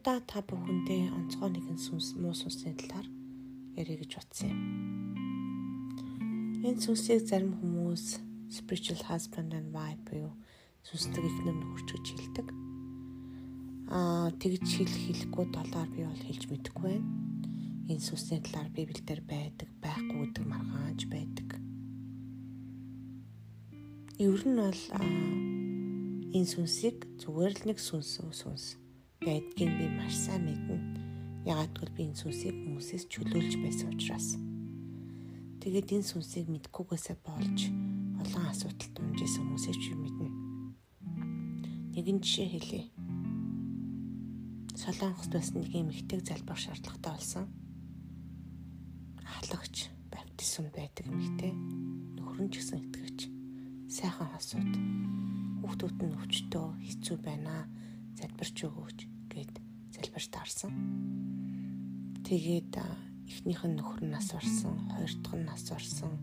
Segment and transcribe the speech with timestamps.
[0.00, 3.04] удаа та бүхэндээ онцгой нэгэн сүнс муу сүнсний талаар
[3.76, 4.60] ярих гэж бодсон юм.
[6.64, 8.16] Энэ сүнсийг зарим хүмүүс
[8.48, 10.32] spiritual husband and wife буюу
[10.88, 12.48] сүнслэг эхнэр нөхөрч гэж хэлдэг.
[13.92, 17.12] Аа тэгж хэл хэлэхгүй долоор би бол хэлж мэдэхгүй байна.
[17.92, 21.48] Энэ сүнсний талаар Библиэлд байдаг, байхгүй гэдэг маргаанч байдаг.
[24.16, 24.82] Ер нь бол
[26.32, 28.79] энэ сүнсийг зүгээр л нэг сүнс сүнс
[29.20, 30.76] байдгийг би маш сайн мэднэ.
[31.44, 34.40] Ягаад гэвэл би энэ сүнсийг хүмүүсээс чөлөөлж байсан учраас.
[35.60, 37.58] Тэгээд энэ сүнсийг мэдгүйгээсээ болж
[38.16, 40.28] олон асуудалд унжсэн хүмүүсээс ч мэднэ.
[41.92, 42.82] Нэгэн жишээ хэлье.
[44.80, 47.44] Солонгост байсан нэг юм ихтэй залбирах шаардлагатай болсон.
[49.20, 51.52] Ахлагч баптизм байдаг эмэгтэй
[52.16, 53.28] нөхөр нь ч гэсэн итгэвч
[53.92, 54.72] сайхан хасууд
[55.60, 57.68] хүүхдүүд нь өвчтөө хэцүү байна
[58.16, 59.54] залбирч өгөөч гэд
[59.94, 60.72] залбирч таарсан.
[62.26, 62.74] Тэгээд
[63.30, 66.18] эхнийх нь нөхөр нь нас орсон, хоёр дахь нь нас орсон,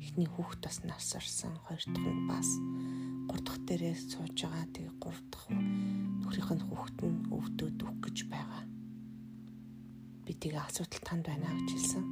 [0.00, 2.48] эхний хүүхэд бас нас орсон, хоёр дахь нь бас
[3.28, 4.64] гурав дахь дээрээ сууж байгаа.
[4.72, 8.64] Тэгээд гурав дахь нөхрийнх нь хүүхэд нь өвдөд үх гэж байгаа.
[10.24, 12.04] Би тэгээ асуудал танд байна гэж хэлсэн.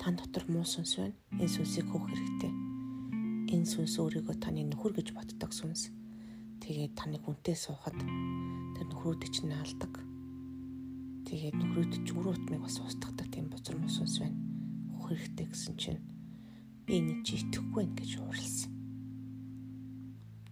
[0.00, 1.16] Тань дотор муу сүнс байна.
[1.36, 2.52] Энэ сүнсийг хөөх хэрэгтэй.
[3.54, 5.92] Энэ сүнс өөрийгөө таны нөхөр гэж боддог сүнс
[6.64, 7.92] Тэгээд таны хүнтэй суухад
[8.74, 9.94] тэр нөхрөөд чинь наалдаг.
[11.24, 14.38] Тэгээд нөхрөөд ч өрөө утмыг бас устгадаг тийм бузар мосус байна.
[14.98, 16.02] Хөх хэрэгтэй гэсэн чинь
[16.86, 18.70] би энийг чи итгэхгүй байх гэж ууралсан.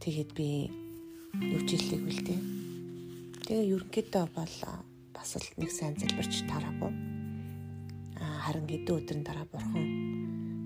[0.01, 0.49] Тэгээд би
[1.39, 2.41] хэллийг бэлдээ.
[3.47, 4.57] Тэгээ ерөнхийдөө бол
[5.15, 6.93] бас л нэг сайн залбирч тараагүй.
[8.19, 9.87] А харин хэдэн өдрийн дараа бурхан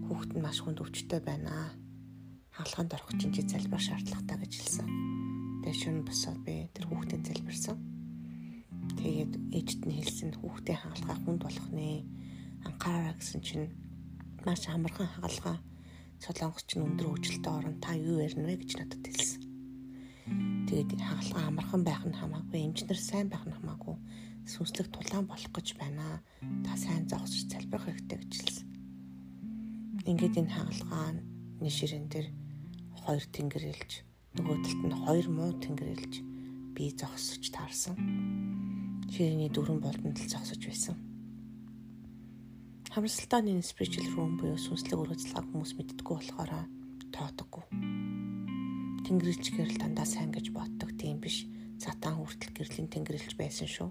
[0.06, 1.74] хүүхэд нь маш хүнд өвчтөй байна.
[2.56, 5.16] Хаалганд орох чинь чи залбир шаардлагатай гэж хэлсэн.
[5.67, 7.74] Тэгээ шөнө босоод би тэр хүүхдэд залбирсан.
[9.02, 12.07] Тэгээд ээжт нь хэлсэн хүүхдээ хаалгаа хүнд болох нэ.
[12.70, 13.74] Анхаараа гэсэн чинь
[14.46, 15.58] маш амархан хаалгаа
[16.23, 19.42] солонгос ч өндөр хөгжилтэй орон та юу ярина вэ гэж надад хэлсэн.
[20.70, 23.98] Тэгээд хаалгаа амархан байх нь хамаагүй, эмчнэр сайн байх нь хамаагүй
[24.46, 26.23] сүнслэг тулаан болох гэж байна.
[26.63, 28.67] Та сайн зогсож залбирах хэрэгтэй гэж хэлсэн.
[30.07, 31.19] Ингээд энэ хаалгаа
[31.58, 32.30] нэширэн дээр
[33.02, 36.14] хоёр тэнгэр илж нөгөө талд нь хоёр муу тэнгэрэлж
[36.77, 37.97] би зогсож таарсан.
[39.08, 40.97] Ширээний дөрвөн болдонд л зогсож байсан.
[42.92, 46.52] Хамралтаа энэ spiritual room буюу сүнслэг өргөцлөг хүмүүс мэддэггүй болохоор
[47.17, 47.64] тоодоггүй.
[49.08, 51.48] Тэнгэрэлчгээр л дандаа сайн гэж боддог тийм биш.
[51.80, 53.89] Сатан хүртэл гэрлийн тэнгэрэлж байсан шүү.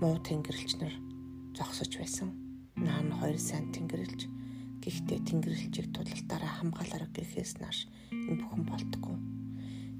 [0.00, 0.94] Муу тэнгэрэлч нар
[1.56, 2.32] зогсож байсан.
[2.76, 4.39] Наа нь хоёр сайн тэнгэрэлж
[4.80, 9.16] Гэхдээ тэнгэрлэгчийг тулалтаараа хамгаалаараа гэхээс нааш энэ бүхэн болтгоо.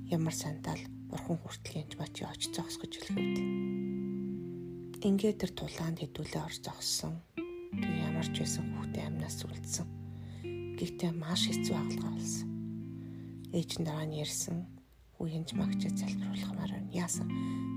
[0.09, 0.81] Ямар сандал
[1.13, 3.37] бурхан хүртэл янж бачи очиж зогсгож хэлэхэд.
[5.05, 7.21] Ингээд тэр тулаанд хэдүүлээ орж зогссон.
[7.77, 9.87] Тэг ямар ч байсан хүүхдээ амнаас үлдсэн.
[10.81, 12.49] Гэхдээ маш хэцүү хаалгаа болсон.
[13.53, 14.65] Ээж нь дараа нь ярьсан.
[15.21, 16.89] Хүү янж магчаа залбируулахмаар байна.
[16.97, 17.29] Яасан?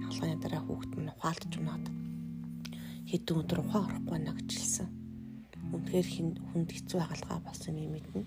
[0.07, 1.85] Хаалганы дараа хүүхэд нь ухаалтж унаад
[3.11, 5.02] хэдэн өдөр ухаан орохгүй байна гэж хэлсэн
[5.73, 6.07] үнэхээр
[6.53, 8.21] хүнд хэцүү хагалгаа болсон юм мэднэ.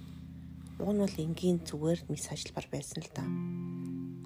[0.82, 3.24] Уг нь бол энгийн зүгээр мис ажиллабар байсан л да.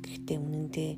[0.02, 0.90] Гэхдээ үнэндээ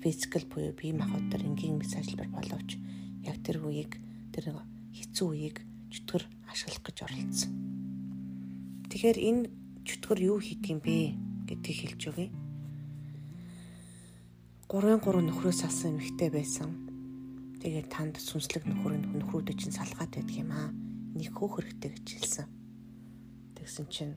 [0.00, 2.80] физикал буюу бие махбодоор энгийн мис ажиллабар боловч
[3.28, 4.00] яг тэр үеийг
[4.32, 4.56] тэр
[4.96, 5.56] хэцүү үеийг
[5.92, 7.52] чөтгөр ашиглах гэж оролцсон.
[8.88, 9.42] Тэгэхээр энэ
[9.84, 11.14] чөтгөр юу хийдэг юм бэ
[11.46, 12.28] гэдгийг хэлж өгье.
[14.66, 16.70] 3-3 нөхрөөс алсан эмэгтэй байсан.
[17.62, 20.85] Тэгээд танд сүнслэг нөхөр нь нөхрүүдээ чинь салгаад байдаг юм аа
[21.16, 22.46] нэг хөөх хэрэгтэй гэж хэлсэн.
[23.56, 24.14] Тэгсэн чинь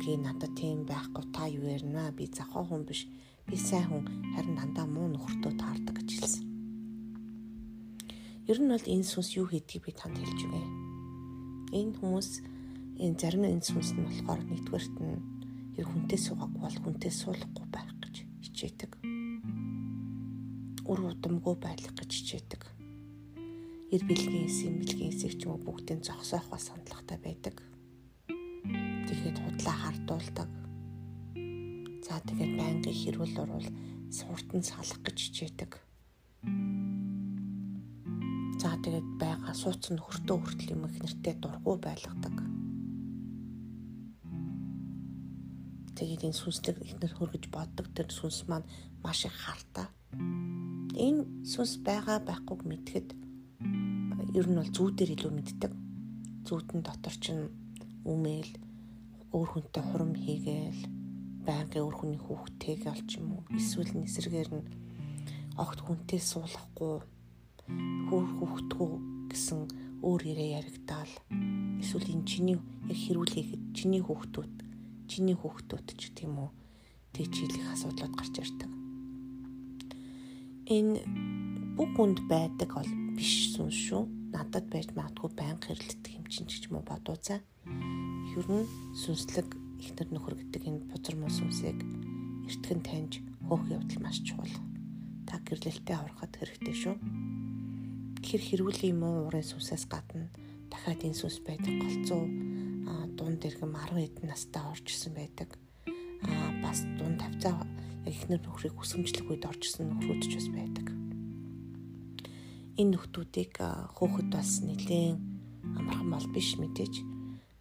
[0.00, 3.04] үгүй надад тийм байхгүй та юу ярина би захаа хүн биш
[3.46, 6.44] би сайн хүн харин дандаа муу нөхөртөө таардаг гэж хэлсэн.
[8.50, 10.64] Ер нь бол энэ сүнс юу хийдгийг би танд хэлж өгье.
[11.78, 12.30] Энэ хүмүүс
[13.04, 15.22] энэ зарим энэ сүнс нь болохоор нэгдүгээрт нь
[15.78, 18.92] ер хүнтэй суугаагүй бол хүнтэй суулгахгүй байх гэж хичээдэг.
[20.88, 22.73] Үр удамгүй байх гэж хичээдэг
[23.94, 27.62] эр бэлгийн эсийн бэлгийн эсийг ч юм уу бүгдийг зогсоох бас хандлагатай байдаг.
[29.06, 30.50] Тэгэхэд худлаа хардуулдаг.
[32.02, 33.70] За тэгээд байнгын хэрүүл урвал
[34.10, 35.72] суртан салах гэж хичээдэг.
[38.58, 42.34] За тэгээд байгаа суудсан хөртөө хүртэл юм их нэртэй дургу байлгадаг.
[45.94, 48.66] Тэгээд энэ сүнслэг ихнэр хөргөж боддог тэр сүнс маань
[49.06, 49.86] маш их хартаа.
[50.98, 53.08] Энэ сүнс байгаа байхгүйг мэдхэд
[54.34, 55.72] ер нь бол зүүдээр илүү мэддэг.
[56.46, 57.48] Зүүдэн дотор чинь
[58.02, 58.50] үмэл
[59.30, 60.82] өөр хүнтэй хурам хийгээл
[61.46, 64.66] байнгын өөр хүний хүүхдтэйг олч юм уу эсвэл нисэргээр нь
[65.54, 66.94] огт хүнтэй суулгахгүй
[68.10, 68.92] хөөр хөвгтгүү
[69.30, 69.60] гэсэн
[70.02, 71.12] өөр яриа яригдаал
[71.78, 72.58] эсвэл энэ чиний
[72.90, 74.54] яг хэрүүлээхэд чиний хүүхдүүд
[75.06, 76.50] чиний хүүхдүүд ч юм уу
[77.14, 78.70] тэг чийлэх асуудлууд гарч ирдэг.
[80.74, 80.98] Энэ
[81.76, 84.23] бүх хүнд байдаг бол биш сүнс шүү.
[84.34, 87.38] Надад байж магадгүй байнга хэрэлдэх юм чинь ч юм уу бодуузаа.
[88.34, 88.66] Ер нь
[88.98, 89.48] сүнслэг
[89.78, 91.78] ихтер нөхөр гэдэг энэ бузар муу сүнсийг
[92.50, 94.58] эртгэн таньж хөөх явдал маш чухал.
[95.30, 96.94] Та гэрлэлтэд аврахад хэрэгтэй шүү.
[98.26, 100.26] Хэр хэрүүлийн муу уурын сүнсээс гадна
[100.66, 102.26] дахиад энэ сүнс байдаг голцоо
[103.16, 105.48] дунд иргэм 10 хэдэн настай орж исэн байдаг.
[106.26, 110.86] Аа бас дунд тавцаа яг ихнэр нөхрийг хүсэмжлэх үед орж исэн нөхрүүд ч бас байдаг.
[112.74, 113.54] Энэ нөхдүүдийг
[113.94, 115.22] хөөхд бас нэлээд
[115.78, 116.94] амархан бол биш мэдээж.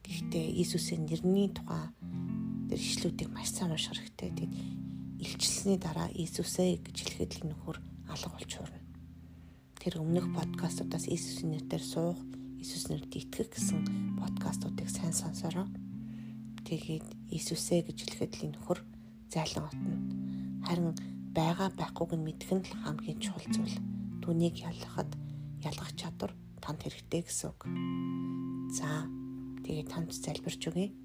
[0.01, 1.93] Гэхдээ Иесусийн нэрний тухай
[2.65, 4.33] тэр ишлүүдийг маш сайн унших хэрэгтэй.
[4.33, 4.53] Тэгээд
[5.21, 7.77] илчилсэний дараа Иесусээ гэж хэлэхэд л нөхөр
[8.09, 8.81] алга болж хуурна.
[9.77, 12.17] Тэр өмнөх подкастуудаас Иесусийн нэрээр суух
[12.57, 15.69] Иесус нэрт итгэх гэсэн подкастуудыг сайн сонсороо.
[16.65, 18.79] Тэгээд Иесусээ гэж хэлэхэд л нөхөр
[19.29, 19.93] зайлан отно.
[20.65, 20.97] Харин
[21.37, 23.92] байгаа байхгүйг нь мэдэх нь хамгийн чухал зүйл.
[24.23, 25.11] Түүнийг ялгахад
[25.67, 26.31] ялгах чадвар
[26.63, 27.67] танд хэрэгтэй гэсэн үг.
[28.71, 29.03] За
[29.67, 30.95] тэгээд танд залбирч өгье.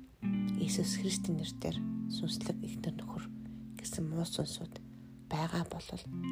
[0.63, 1.83] Иесус Христийн нэрээр
[2.15, 3.27] сүнслэг ихтер нөхөр
[3.75, 4.79] гэсэн муу сүнсүүд
[5.27, 5.89] байгаа бол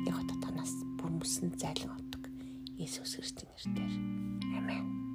[0.07, 2.23] яг та танаас бүр мөсөн зайлан отдог.
[2.79, 3.95] Иесус Христийн нэрээр.
[4.55, 5.06] Амен.